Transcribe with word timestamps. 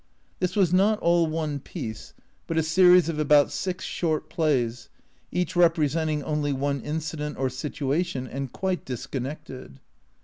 This 0.39 0.55
was 0.55 0.73
not 0.73 0.97
all 0.97 1.27
one 1.27 1.59
piece, 1.59 2.15
but 2.47 2.57
a 2.57 2.63
series 2.63 3.07
of 3.07 3.19
about 3.19 3.51
six 3.51 3.85
short 3.85 4.31
plays, 4.31 4.89
each 5.31 5.55
representing 5.55 6.23
only 6.23 6.51
one 6.51 6.81
incident 6.81 7.37
or 7.37 7.51
situation, 7.51 8.25
and 8.27 8.51
quite 8.51 8.83
disconnected. 8.83 9.79